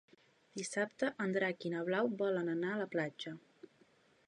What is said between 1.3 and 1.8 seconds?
Drac i